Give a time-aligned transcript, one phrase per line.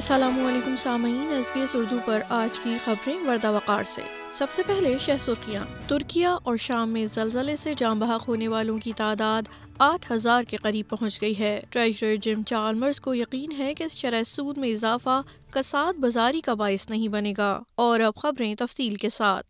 [0.00, 4.50] السلام علیکم سامعین ایس بی ایس اردو پر آج کی خبریں وردہ وقار سے سب
[4.52, 8.92] سے پہلے شہ سرخیاں ترکیا اور شام میں زلزلے سے جام بحق ہونے والوں کی
[8.96, 9.48] تعداد
[9.88, 14.22] آٹھ ہزار کے قریب پہنچ گئی ہے ٹریجر جم چارمرز کو یقین ہے کہ شرح
[14.26, 15.20] سود میں اضافہ
[15.54, 17.58] کساد بازاری کا باعث نہیں بنے گا
[17.88, 19.46] اور اب خبریں تفصیل کے ساتھ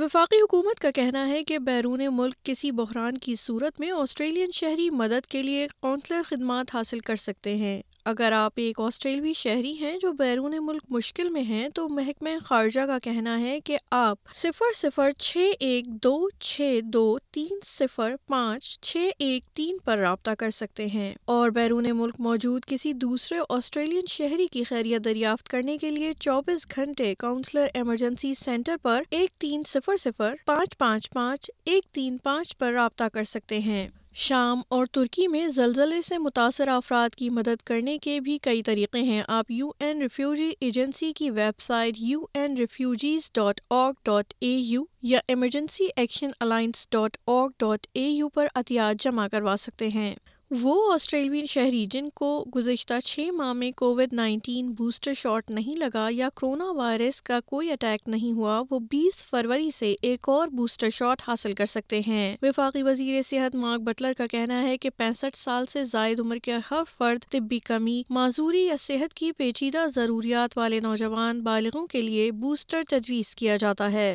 [0.00, 4.88] وفاقی حکومت کا کہنا ہے کہ بیرون ملک کسی بحران کی صورت میں آسٹریلین شہری
[5.00, 9.96] مدد کے لیے قونصلر خدمات حاصل کر سکتے ہیں اگر آپ ایک آسٹریلوی شہری ہیں
[10.02, 14.72] جو بیرون ملک مشکل میں ہیں تو محکمہ خارجہ کا کہنا ہے کہ آپ صفر
[14.76, 20.50] صفر چھ ایک دو چھ دو تین صفر پانچ چھ ایک تین پر رابطہ کر
[20.58, 25.88] سکتے ہیں اور بیرون ملک موجود کسی دوسرے آسٹریلین شہری کی خیریت دریافت کرنے کے
[25.90, 31.92] لیے چوبیس گھنٹے کاؤنسلر ایمرجنسی سینٹر پر ایک تین صفر صفر پانچ پانچ پانچ ایک
[31.94, 33.88] تین پانچ پر رابطہ کر سکتے ہیں
[34.20, 39.00] شام اور ترکی میں زلزلے سے متاثرہ افراد کی مدد کرنے کے بھی کئی طریقے
[39.02, 44.48] ہیں آپ یو این ریفیوجی ایجنسی کی website U N refugees dot org dot A
[44.54, 49.88] U یا emergency action alliance dot org dot A U پر عطیات جمع کروا سکتے
[49.94, 50.14] ہیں
[50.60, 56.04] وہ آسٹریلوین شہری جن کو گزشتہ چھ ماہ میں کووڈ نائنٹین بوسٹر شاٹ نہیں لگا
[56.12, 60.90] یا کرونا وائرس کا کوئی اٹیک نہیں ہوا وہ بیس فروری سے ایک اور بوسٹر
[60.94, 65.38] شاٹ حاصل کر سکتے ہیں وفاقی وزیر صحت مارک بٹلر کا کہنا ہے کہ پینسٹھ
[65.38, 70.58] سال سے زائد عمر کے ہر فرد طبی کمی معذوری یا صحت کی پیچیدہ ضروریات
[70.58, 74.10] والے نوجوان بالغوں کے لیے بوسٹر تجویز کیا جاتا ہے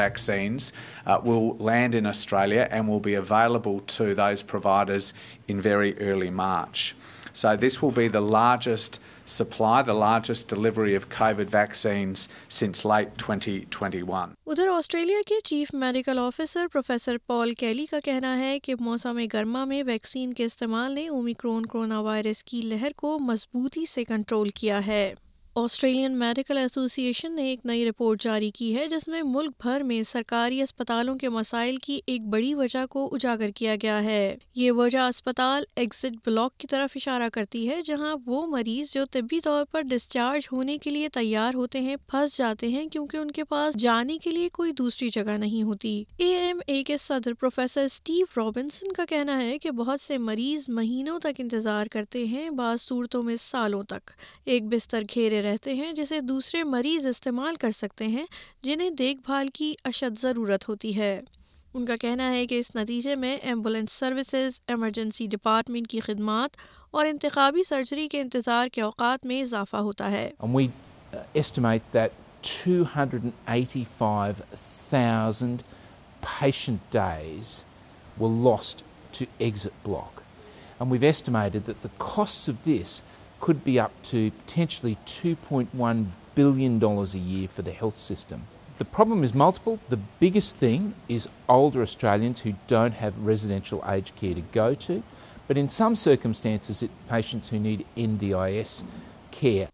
[0.00, 0.72] vaccines
[1.06, 5.12] uh, will land in Australia and will be available to those providers
[5.46, 6.94] in very early March.
[7.34, 12.24] So, this will be the largest supply, the largest delivery of COVID vaccines
[12.58, 14.34] since late 2021.
[14.46, 19.64] ادھر Australia کے chief medical officer professor Paul Kelly کا کہنا ہے کہ موسم گرما
[19.72, 24.86] میں vaccine کے استعمال نے اومیکرون کرونا وائرس کی لہر کو مضبوطی سے کنٹرول کیا
[24.86, 25.04] ہے
[25.60, 29.80] آسٹریلین میڈیکل ایسوسی ایشن نے ایک نئی رپورٹ جاری کی ہے جس میں ملک بھر
[29.86, 34.72] میں سرکاری اسپتالوں کے مسائل کی ایک بڑی وجہ کو اجاگر کیا گیا ہے یہ
[34.76, 39.64] وجہ اسپتال ایگزٹ بلاک کی طرف اشارہ کرتی ہے جہاں وہ مریض جو طبی طور
[39.72, 43.76] پر ڈسچارج ہونے کے لیے تیار ہوتے ہیں پھنس جاتے ہیں کیونکہ ان کے پاس
[43.82, 48.24] جانے کے لیے کوئی دوسری جگہ نہیں ہوتی اے ایم اے کے صدر پروفیسر اسٹیو
[48.36, 53.22] رابنسن کا کہنا ہے کہ بہت سے مریض مہینوں تک انتظار کرتے ہیں بعض صورتوں
[53.22, 54.10] میں سالوں تک
[54.46, 58.24] ایک بستر گھیرے رہتے ہیں جسے دوسرے مریض استعمال کر سکتے ہیں
[58.62, 61.12] جنہیں دیکھ بھال کی اشد ضرورت ہوتی ہے
[61.74, 66.56] ان کا کہنا ہے کہ اس نتیجے میں ایمبولینس سروسز ایمرجنسی ڈپارٹمنٹ کی خدمات
[66.98, 70.30] اور انتخابی سرجری کے انتظار کے اوقات میں اضافہ ہوتا ہے
[80.84, 82.94] And uh, we've estimated that the costs of this
[83.42, 88.44] could be up to potentially $2.1 billion a year for the health system.
[88.78, 89.78] The problem is multiple.
[89.90, 95.02] The biggest thing is older Australians who don't have residential aged care to go to,
[95.48, 98.84] but in some circumstances, it patients who need NDIS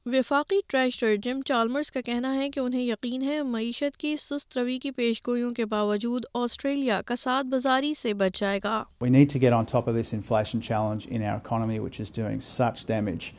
[0.07, 4.79] وفاقی treasurer Jim Chalmers کا کہنا ہے کہ انہیں یقین ہے معیشت کی سست روی
[4.85, 8.77] کی پیش گوئیوں کے باوجود آسٹریلیا کا ساتھ بازاری سے بچ جائے گا.
[9.05, 12.15] We need to get on top of this inflation challenge in our economy which is
[12.21, 13.35] doing such damage.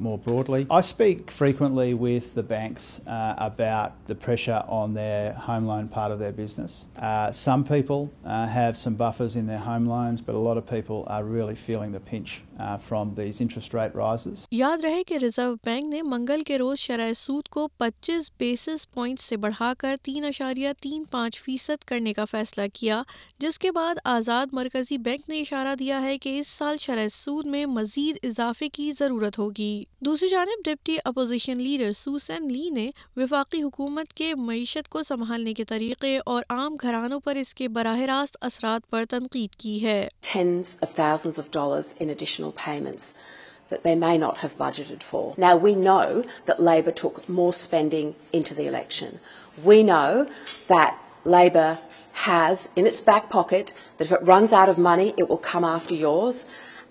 [16.03, 21.03] منگل کے روز شرائے سود کو پچیس بیسس پوائنٹ سے بڑھا کر تین اشاریہ تین
[21.11, 23.01] پانچ فیصد کرنے کا فیصلہ کیا
[23.39, 27.45] جس کے بعد آزاد مرکزی بینک نے اشارہ دیا ہے کہ اس سال شرائے سود
[27.55, 29.73] میں مزید اضافے کی ضرورت ہوگی
[30.05, 35.63] دوسری جانب ڈپٹی اپوزیشن لیڈر سوسن لی نے وفاقی حکومت کے معیشت کو سنبھالنے کے
[35.73, 40.07] طریقے اور عام گھرانوں پر اس کے براہ راست اثرات پر تنقید کی ہے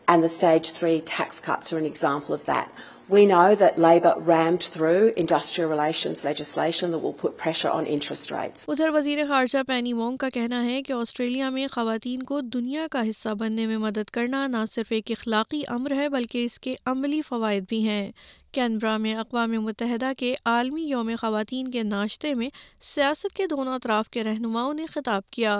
[0.08, 0.72] and the stage
[1.16, 2.54] tax cuts are an example of that.
[2.54, 8.32] that that We know Labor rammed through industrial relations legislation will put pressure on interest
[8.68, 13.02] ادھر وزیر خارجہ پینی وونگ کا کہنا ہے کہ آسٹریلیا میں خواتین کو دنیا کا
[13.08, 17.20] حصہ بننے میں مدد کرنا نہ صرف ایک اخلاقی امر ہے بلکہ اس کے عملی
[17.30, 18.10] فوائد بھی ہیں
[18.54, 22.48] کینبرا میں اقوام متحدہ کے عالمی یوم خواتین کے ناشتے میں
[22.94, 25.54] سیاست کے دونوں اطراف کے رہنماؤں نے خطاب کیا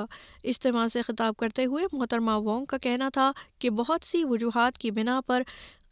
[0.52, 3.30] اجتماع سے خطاب کرتے ہوئے محترمہ وونگ کا کہنا تھا
[3.60, 5.42] کہ بہت سی وجوہات کی بنا پر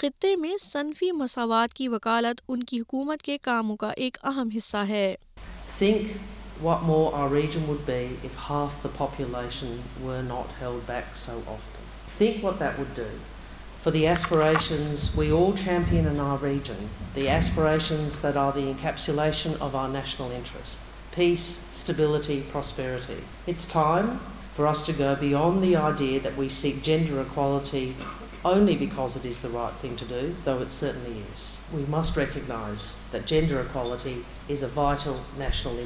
[0.03, 4.85] خطے میں صنفی مساوات کی وکالت ان کی حکومت کے کاموں کا ایک اہم حصہ
[4.89, 5.15] ہے
[12.33, 13.07] Think what that would do.
[13.85, 15.23] For the aspirations
[17.31, 20.45] aspirations or national
[22.53, 24.85] prosperities
[25.23, 25.73] beyond the
[26.91, 27.93] gender
[30.53, 30.75] earns
[31.75, 32.81] we must recognise
[33.13, 34.15] the gender cause a
[35.39, 35.77] national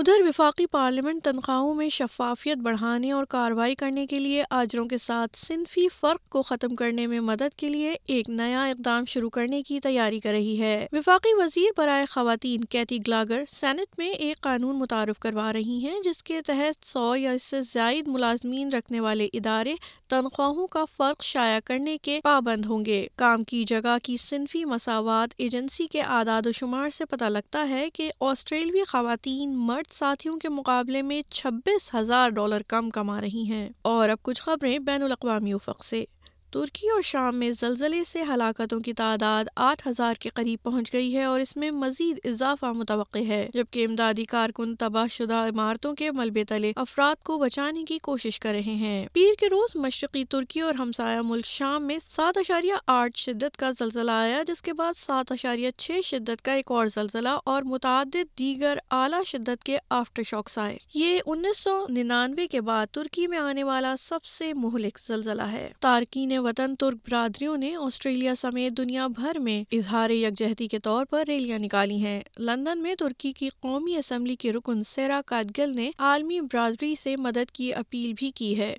[0.00, 5.38] ادھر وفاقی پارلیمنٹ تنخواہوں میں شفافیت بڑھانے اور کاروائی کرنے کے لیے آجروں کے ساتھ
[5.38, 9.80] صنفی فرق کو ختم کرنے میں مدد کے لیے ایک نیا اقدام شروع کرنے کی
[9.86, 15.18] تیاری کر رہی ہے وفاقی وزیر برائے خواتین کیتی گلاگر سینٹ میں ایک قانون متعارف
[15.22, 19.74] کروا رہی ہیں جس کے تحت سو یا اس سے زائد ملازمین رکھنے والے ادارے
[20.10, 25.34] تنخواہوں کا فرق شائع کرنے کے پابند ہوں گے کام کی جگہ کی صنفی مساوات
[25.38, 30.48] ایجنسی کے اعداد و شمار سے پتہ لگتا ہے کہ آسٹریلوی خواتین مرد ساتھیوں کے
[30.48, 35.52] مقابلے میں چھبیس ہزار ڈالر کم کما رہی ہیں اور اب کچھ خبریں بین الاقوامی
[35.52, 36.04] افق سے
[36.52, 41.14] ترکی اور شام میں زلزلے سے ہلاکتوں کی تعداد آٹھ ہزار کے قریب پہنچ گئی
[41.14, 46.10] ہے اور اس میں مزید اضافہ متوقع ہے جبکہ امدادی کارکن تباہ شدہ عمارتوں کے
[46.18, 50.60] ملبے تلے افراد کو بچانے کی کوشش کر رہے ہیں پیر کے روز مشرقی ترکی
[50.60, 54.98] اور ہمسایہ ملک شام میں سات اشاریہ آٹھ شدت کا زلزلہ آیا جس کے بعد
[54.98, 60.22] سات اشاریہ چھ شدت کا ایک اور زلزلہ اور متعدد دیگر اعلیٰ شدت کے آفٹر
[60.30, 64.98] شاکس آئے یہ انیس سو ننانوے کے بعد ترکی میں آنے والا سب سے مہلک
[65.06, 70.78] زلزلہ ہے تارکین وطن ترک برادریوں نے آسٹریلیا سمیت دنیا بھر میں اظہار یکجہتی کے
[70.82, 75.74] طور پر ریلیاں نکالی ہیں لندن میں ترکی کی قومی اسمبلی کے رکن سیرا کادگل
[75.76, 78.74] نے عالمی برادری سے مدد کی اپیل بھی کی ہے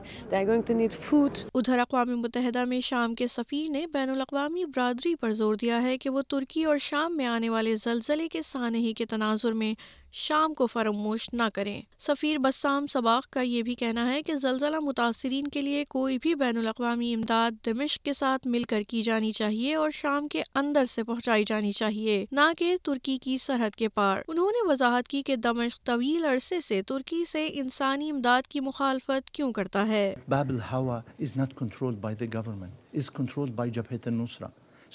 [1.06, 1.32] food.
[1.54, 5.96] ادھر اقوام متحدہ میں شام کے سفیر نے بین الاقوامی برادری پر زور دیا ہے
[6.02, 9.74] کہ وہ ترکی اور شام میں آنے والے زلزلے کے سانحی کے تناظر میں
[10.16, 14.76] شام کو فراموش نہ کریں سفیر بسام سباق کا یہ بھی کہنا ہے کہ زلزلہ
[14.84, 19.32] متاثرین کے لیے کوئی بھی بین الاقوامی امداد دمشق کے ساتھ مل کر کی جانی
[19.32, 23.88] چاہیے اور شام کے اندر سے پہنچائی جانی چاہیے نہ کہ ترکی کی سرحد کے
[23.94, 28.60] پار انہوں نے وضاحت کی کہ دمشق طویل عرصے سے ترکی سے انسانی امداد کی
[28.70, 33.68] مخالفت کیوں کرتا ہے باب الحوا is not controlled by the government is controlled by
[33.74, 34.46] جبہت النصرہ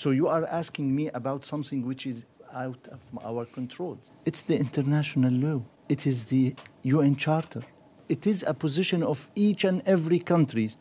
[0.03, 2.23] so you are asking me about something which is
[2.53, 3.97] out of our control.
[4.25, 5.61] It's the international law.
[5.89, 7.61] It is the UN Charter.
[8.07, 10.71] It is a position of each and every country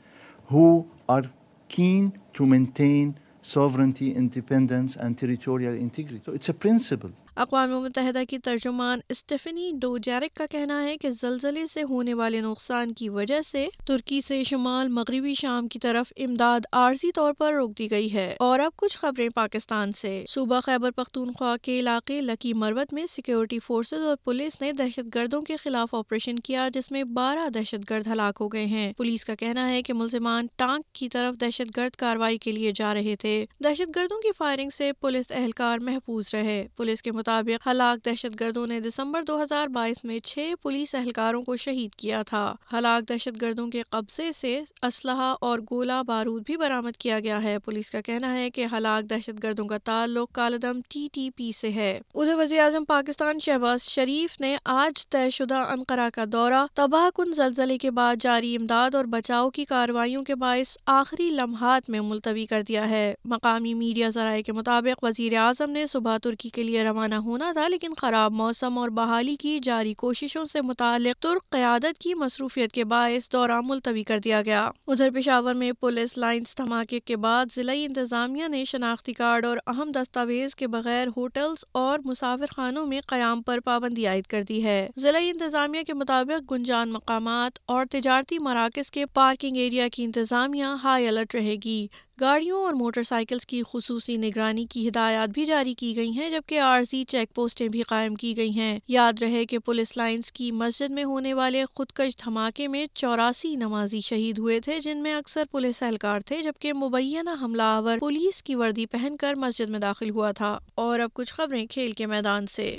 [0.46, 1.24] who are
[1.68, 6.24] keen to maintain sovereignty, independence, and territorial integrity.
[6.24, 7.12] So it's a principle.
[7.40, 12.40] اقوام متحدہ کی ترجمان Stephanie do جیرک کا کہنا ہے کہ زلزلے سے ہونے والے
[12.40, 17.52] نقصان کی وجہ سے ترکی سے شمال مغربی شام کی طرف امداد عارضی طور پر
[17.52, 22.20] روک دی گئی ہے اور اب کچھ خبریں پاکستان سے صوبہ خیبر پختونخوا کے علاقے
[22.22, 26.90] لکی مروت میں سیکیورٹی فورسز اور پولیس نے دہشت گردوں کے خلاف آپریشن کیا جس
[26.92, 30.92] میں بارہ دہشت گرد ہلاک ہو گئے ہیں پولیس کا کہنا ہے کہ ملزمان ٹانک
[30.98, 33.34] کی طرف دہشت گرد کارروائی کے لیے جا رہے تھے
[33.64, 38.66] دہشت گردوں کی فائرنگ سے پولیس اہلکار محفوظ رہے پولیس کے مطابق ہلاک دہشت گردوں
[38.66, 42.40] نے دسمبر دو ہزار بائیس میں چھ پولیس اہلکاروں کو شہید کیا تھا
[42.72, 44.54] ہلاک دہشت گردوں کے قبضے سے
[44.86, 49.08] اسلحہ اور گولہ بارود بھی برامد کیا گیا ہے پولیس کا کہنا ہے کہ ہلاک
[49.10, 54.40] دہشت گردوں کا تعلق کالدم ٹی پی سے ہے ادھر وزیر اعظم پاکستان شہباز شریف
[54.40, 59.04] نے آج طے شدہ انقرہ کا دورہ تباہ کن زلزلے کے بعد جاری امداد اور
[59.14, 64.42] بچاؤ کی کارروائیوں کے باعث آخری لمحات میں ملتوی کر دیا ہے مقامی میڈیا ذرائع
[64.46, 68.32] کے مطابق وزیر اعظم نے صبح ترکی کے لیے روانہ روانہ ہونا تھا لیکن خراب
[68.32, 73.60] موسم اور بحالی کی جاری کوششوں سے متعلق ترک قیادت کی مصروفیت کے باعث دورہ
[73.64, 78.64] ملتوی کر دیا گیا ادھر پشاور میں پولیس لائنز دھماکے کے بعد ضلع انتظامیہ نے
[78.72, 84.06] شناختی کارڈ اور اہم دستاویز کے بغیر ہوٹلز اور مسافر خانوں میں قیام پر پابندی
[84.06, 89.56] عائد کر دی ہے ضلع انتظامیہ کے مطابق گنجان مقامات اور تجارتی مراکز کے پارکنگ
[89.64, 91.86] ایریا کی انتظامیہ ہائی الرٹ رہے گی
[92.20, 96.60] گاڑیوں اور موٹر سائیکلز کی خصوصی نگرانی کی ہدایات بھی جاری کی گئی ہیں جبکہ
[96.60, 100.90] عارضی چیک پوسٹیں بھی قائم کی گئی ہیں یاد رہے کہ پولیس لائنز کی مسجد
[100.94, 105.82] میں ہونے والے خودکش دھماکے میں چوراسی نمازی شہید ہوئے تھے جن میں اکثر پولیس
[105.82, 110.32] اہلکار تھے جبکہ مبینہ حملہ آور پولیس کی وردی پہن کر مسجد میں داخل ہوا
[110.36, 112.76] تھا اور اب کچھ خبریں کھیل کے میدان سے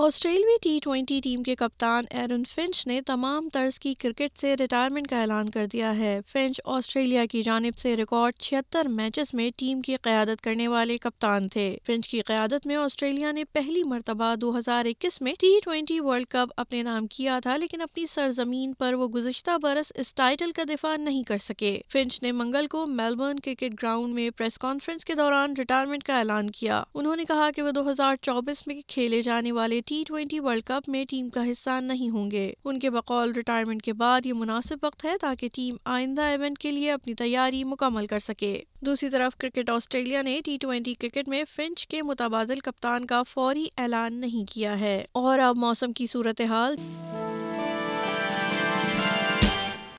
[0.00, 5.08] آسٹریلوی ٹی ٹوینٹی ٹیم کے کپتان ایرن فنچ نے تمام طرز کی کرکٹ سے ریٹائرمنٹ
[5.08, 9.80] کا اعلان کر دیا ہے فنچ آسٹریلیا کی جانب سے ریکارڈ چھہتر میچز میں ٹیم
[9.86, 14.56] کی قیادت کرنے والے کپتان تھے فنچ کی قیادت میں آسٹریلیا نے پہلی مرتبہ دو
[14.58, 18.94] ہزار اکیس میں ٹی ٹوئنٹی ورلڈ کپ اپنے نام کیا تھا لیکن اپنی سرزمین پر
[18.98, 23.38] وہ گزشتہ برس اس ٹائٹل کا دفاع نہیں کر سکے فنچ نے منگل کو میلبرن
[23.44, 27.62] کرکٹ گراؤنڈ میں پریس کانفرنس کے دوران ریٹائرمنٹ کا اعلان کیا انہوں نے کہا کہ
[27.62, 31.42] وہ دو ہزار چوبیس میں کھیلے جانے والے ٹی ٹوینٹی ورلڈ کپ میں ٹیم کا
[31.50, 35.48] حصہ نہیں ہوں گے ان کے بقول ریٹائرمنٹ کے بعد یہ مناسب وقت ہے تاکہ
[35.54, 40.40] ٹیم آئندہ ایونٹ کے لیے اپنی تیاری مکمل کر سکے دوسری طرف کرکٹ آسٹریلیا نے
[40.44, 45.38] ٹی ٹوئنٹی کرکٹ میں فنچ کے متبادل کپتان کا فوری اعلان نہیں کیا ہے اور
[45.48, 46.74] اب موسم کی صورتحال حال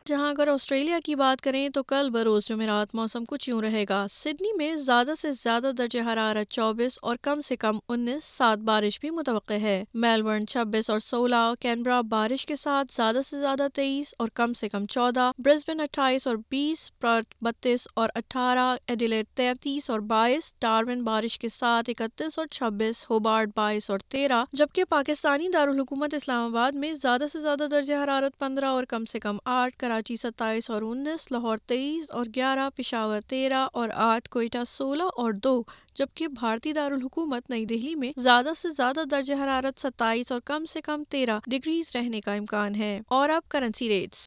[0.08, 4.06] جہاں اگر آسٹریلیا کی بات کریں تو کل بروز جمعرات موسم کچھ یوں رہے گا
[4.12, 9.00] سڈنی میں زیادہ سے زیادہ درجہ حرارت چوبیس اور کم سے کم انیس سات بارش
[9.02, 14.14] بھی متوقع ہے میلبرن چھبیس اور سولہ کینبرا بارش کے ساتھ زیادہ سے زیادہ تیئیس
[14.18, 19.90] اور کم سے کم چودہ برسبن اٹھائیس اور بیس پر بتیس اور اٹھارہ ایڈیلیٹ تینتیس
[19.90, 25.48] اور بائیس ڈارون بارش کے ساتھ اکتیس اور چھبیس ہوبارٹ بائیس اور تیرہ جبکہ پاکستانی
[25.54, 29.82] دارالحکومت اسلام آباد میں زیادہ سے زیادہ درجہ حرارت پندرہ اور کم سے کم آٹھ
[29.94, 35.32] کراچی ستائیس اور انیس لاہور تیئیس اور گیارہ پشاور تیرہ اور آٹھ کوئٹہ سولہ اور
[35.44, 35.52] دو
[36.00, 40.82] جبکہ بھارتی دارالحکومت نئی دہلی میں زیادہ سے زیادہ درج حرارت ستائیس اور کم سے
[40.88, 44.26] کم تیرہ ڈگریز رہنے کا امکان ہے اور اب کرنسی ریٹس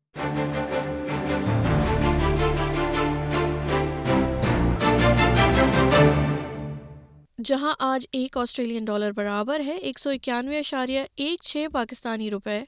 [7.49, 12.63] جہاں آج ایک آسٹریلین ڈالر برابر ہے ایک سو اکیانوے اشاریہ ایک چھ پاکستانی روپے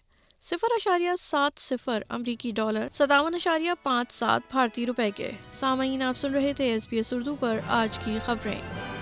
[0.47, 6.19] صفر اشاریہ سات صفر امریکی ڈالر ستاون اشاریہ پانچ سات بھارتی روپے کے سامعین آپ
[6.21, 8.97] سن رہے تھے ایس بی ایس اردو پر آج کی خبریں